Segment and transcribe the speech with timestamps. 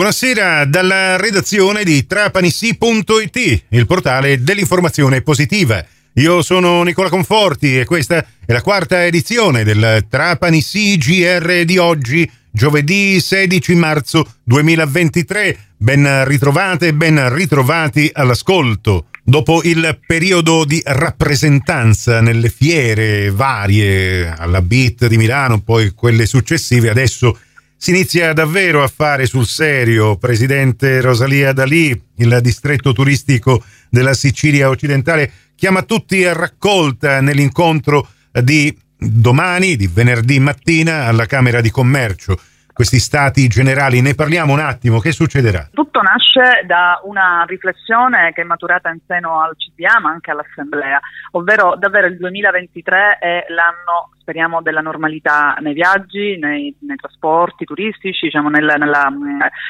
[0.00, 5.84] Buonasera dalla redazione di trapanissi.it, il portale dell'informazione positiva.
[6.14, 8.16] Io sono Nicola Conforti e questa
[8.46, 15.58] è la quarta edizione del Trapanissi GR di oggi, giovedì 16 marzo 2023.
[15.76, 19.08] Ben ritrovate ben ritrovati all'ascolto.
[19.22, 26.88] Dopo il periodo di rappresentanza nelle fiere varie, alla BIT di Milano, poi quelle successive,
[26.88, 27.38] adesso
[27.82, 34.68] si inizia davvero a fare sul serio, Presidente Rosalia Dalì, il distretto turistico della Sicilia
[34.68, 42.38] occidentale, chiama tutti a raccolta nell'incontro di domani, di venerdì mattina, alla Camera di Commercio
[42.80, 44.00] questi stati generali.
[44.00, 45.68] Ne parliamo un attimo, che succederà?
[45.72, 50.98] Tutto nasce da una riflessione che è maturata in seno al CDA ma anche all'Assemblea,
[51.32, 58.26] ovvero davvero il 2023 è l'anno speriamo della normalità nei viaggi, nei, nei trasporti turistici,
[58.26, 59.12] diciamo nella, nella,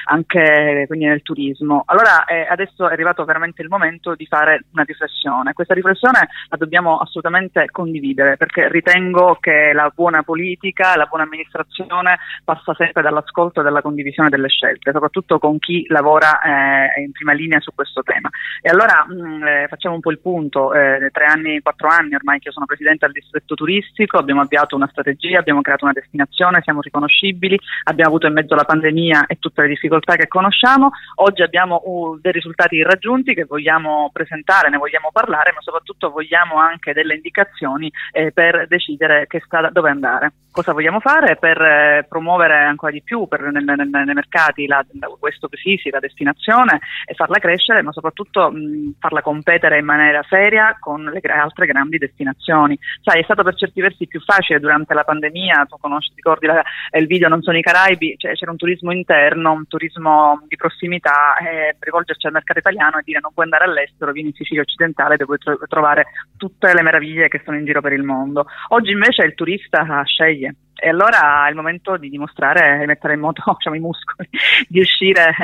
[0.05, 1.83] anche nel turismo.
[1.87, 5.55] Allora eh, adesso è arrivato veramente il momento di fare una riflessione.
[5.55, 12.19] Questa riflessione la dobbiamo assolutamente condividere perché ritengo che la buona politica, la buona amministrazione
[12.45, 17.33] passa sempre dall'ascolto e dalla condivisione delle scelte, soprattutto con chi lavora eh, in prima
[17.33, 18.29] linea su questo tema.
[18.61, 22.15] E allora mh, mm, eh, facciamo un po' il punto, eh, tre anni, quattro anni
[22.15, 25.95] ormai che io sono presidente del distretto turistico, abbiamo avviato una strategia, abbiamo creato una
[25.95, 30.91] destinazione, siamo riconoscibili, abbiamo avuto in mezzo la pandemia e tutte le difficoltà che conosciamo,
[31.17, 36.57] oggi abbiamo uh, dei risultati raggiunti che vogliamo presentare, ne vogliamo parlare, ma soprattutto vogliamo
[36.57, 40.33] anche delle indicazioni eh, per decidere che strada, dove andare.
[40.51, 44.85] Cosa vogliamo fare per eh, promuovere ancora di più per, nel, nel, nei mercati la,
[45.21, 50.77] questo sì, la destinazione e farla crescere, ma soprattutto mh, farla competere in maniera seria
[50.81, 52.77] con le altre grandi destinazioni.
[53.03, 56.47] Sai, è stato per certi versi più facile facile durante la pandemia, tu conosci, ricordi
[56.47, 56.63] la,
[56.99, 61.37] il video Non sono i Caraibi, cioè, c'era un turismo interno, un turismo di prossimità,
[61.37, 65.17] eh, rivolgerci al mercato italiano e dire non puoi andare all'estero, vieni in Sicilia occidentale
[65.17, 66.07] dove puoi tro- trovare
[66.37, 68.47] tutte le meraviglie che sono in giro per il mondo.
[68.69, 73.21] Oggi invece il turista sceglie e allora è il momento di dimostrare, di mettere in
[73.21, 74.29] moto diciamo, i muscoli,
[74.69, 75.35] di uscire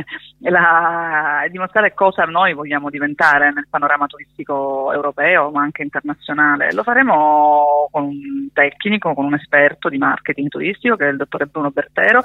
[0.41, 6.73] e dimostrare cosa noi vogliamo diventare nel panorama turistico europeo ma anche internazionale.
[6.73, 11.47] Lo faremo con un tecnico, con un esperto di marketing turistico che è il dottore
[11.47, 12.23] Bruno Bertero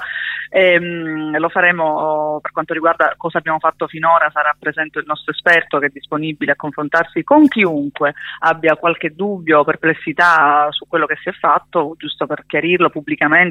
[0.48, 5.32] e, um, lo faremo per quanto riguarda cosa abbiamo fatto finora, sarà presente il nostro
[5.32, 11.06] esperto che è disponibile a confrontarsi con chiunque abbia qualche dubbio o perplessità su quello
[11.06, 12.90] che si è fatto, giusto per chiarirlo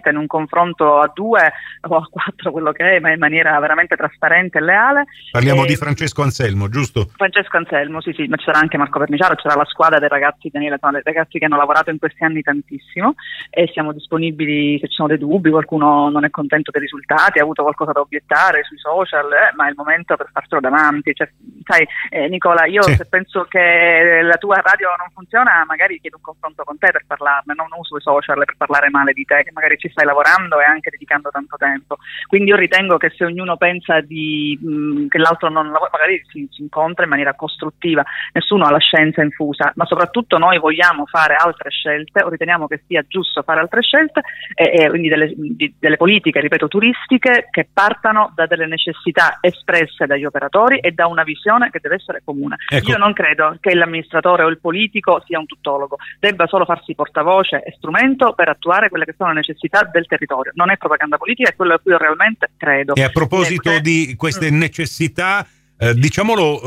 [0.10, 1.52] in un confronto a due
[1.82, 5.06] o a quattro, quello che è, ma in maniera veramente trasparente e leale.
[5.32, 5.68] Parliamo e...
[5.68, 7.10] di Francesco Anselmo, giusto?
[7.16, 10.78] Francesco Anselmo, sì, sì, ma c'era anche Marco Verniciaro, c'era la squadra dei ragazzi, Daniele,
[10.80, 13.16] dei ragazzi che hanno lavorato in questi anni tantissimo
[13.50, 17.44] e siamo disponibili se ci sono dei dubbi, qualcuno non è contento dei risultati, ha
[17.44, 21.14] avuto qualcosa da obiettare sui social, eh, ma è il momento per farcelo davanti.
[21.14, 21.30] Cioè,
[21.64, 22.96] sai, eh, Nicola, io sì.
[22.96, 27.06] se penso che la tua radio non funziona, magari chiedo un confronto con te per
[27.08, 30.60] parlarne, non uso i social per parlare male di te che magari ci stai lavorando
[30.60, 31.98] e anche dedicando tanto tempo.
[32.28, 36.48] Quindi io ritengo che se ognuno pensa di, mh, che l'altro non lavora, magari si,
[36.52, 38.04] si, incontra in maniera costruttiva,
[38.34, 42.84] nessuno ha la scienza infusa, ma soprattutto noi vogliamo fare altre scelte o riteniamo che
[42.88, 44.22] sia giusto fare altre scelte
[44.54, 50.06] e, e quindi delle, di, delle politiche, ripeto, turistiche che partano da delle necessità espresse
[50.06, 52.58] dagli operatori e da una visione che deve essere comune.
[52.68, 52.92] Ecco.
[52.92, 57.62] Io non credo che l'amministratore o il politico sia un tuttologo, debba solo farsi portavoce
[57.64, 60.52] e strumento per attuare quelle che sono le necessità del territorio.
[60.56, 62.96] Non è propaganda politica, è quello a cui io realmente credo.
[62.96, 63.82] E a proposito Ecco.
[63.82, 64.58] di queste mm.
[64.58, 66.62] necessità, eh, diciamolo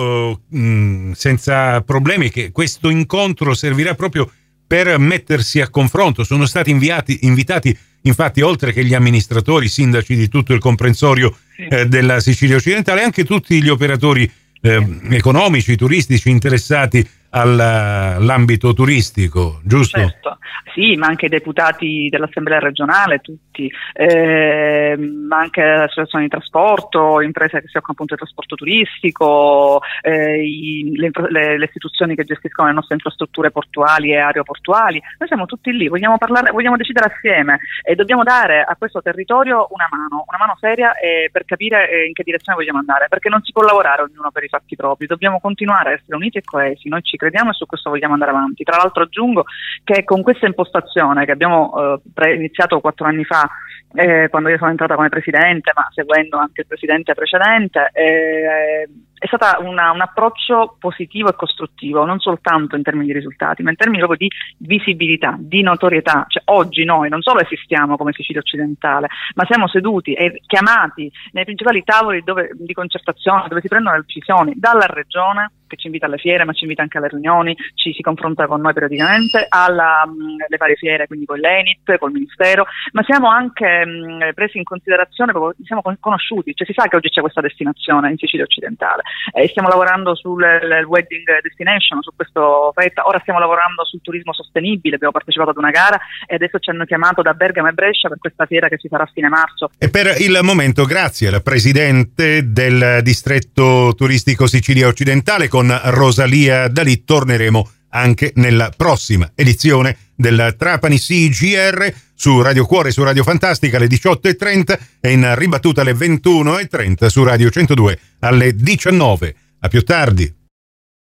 [0.50, 4.30] eh, mh, senza problemi, che questo incontro servirà proprio
[4.66, 6.24] per mettersi a confronto.
[6.24, 11.86] Sono stati inviati, invitati, infatti, oltre che gli amministratori, sindaci di tutto il comprensorio eh,
[11.86, 19.98] della Sicilia occidentale, anche tutti gli operatori eh, economici, turistici interessati all'ambito turistico, giusto?
[19.98, 20.38] Certo,
[20.74, 27.60] sì, ma anche i deputati dell'Assemblea regionale, tutti, eh, ma anche associazioni di trasporto, imprese
[27.60, 32.68] che si occupano appunto di trasporto turistico, eh, i, le, le, le, istituzioni che gestiscono
[32.68, 35.00] le nostre infrastrutture portuali e aeroportuali.
[35.18, 39.68] Noi siamo tutti lì, vogliamo, parlare, vogliamo decidere assieme e dobbiamo dare a questo territorio
[39.70, 43.28] una mano, una mano seria eh, per capire eh, in che direzione vogliamo andare, perché
[43.28, 46.42] non si può lavorare ognuno per i fatti propri, dobbiamo continuare a essere uniti e
[46.42, 46.88] coesi.
[46.88, 48.64] Noi ci crediamo e su questo vogliamo andare avanti.
[48.64, 49.44] Tra l'altro aggiungo
[49.82, 53.48] che con questa impostazione che abbiamo eh, iniziato quattro anni fa,
[53.94, 58.88] eh, quando io sono entrata come presidente, ma seguendo anche il presidente precedente, eh,
[59.18, 63.76] è stato un approccio positivo e costruttivo, non soltanto in termini di risultati, ma in
[63.76, 66.26] termini proprio di visibilità, di notorietà.
[66.28, 71.44] Cioè, oggi noi non solo esistiamo come Sicilia occidentale, ma siamo seduti e chiamati nei
[71.44, 76.06] principali tavoli dove, di concertazione dove si prendono le decisioni dalla regione che ci invita
[76.06, 80.06] alle fiere, ma ci invita anche alle riunioni, ci si confronta con noi periodicamente, alle
[80.06, 84.64] mm, varie fiere, quindi con l'ENIT, col Ministero, ma siamo anche mh, mm, presi in
[84.64, 89.02] considerazione, proprio, siamo conosciuti, cioè si sa che oggi c'è questa destinazione in Sicilia occidentale
[89.32, 94.96] e stiamo lavorando sul wedding destination, su questo fetta, ora stiamo lavorando sul turismo sostenibile,
[94.96, 98.18] abbiamo partecipato ad una gara e adesso ci hanno chiamato da Bergamo e Brescia per
[98.18, 99.70] questa fiera che si farà a fine marzo.
[99.78, 107.04] E per il momento grazie al Presidente del distretto turistico Sicilia occidentale con Rosalia Dalì
[107.04, 113.86] torneremo anche nella prossima edizione del Trapani CGR su Radio Cuore su Radio Fantastica alle
[113.86, 119.34] 18.30 e in ribattuta alle 21.30 su Radio 102 alle 19.
[119.60, 120.43] A più tardi.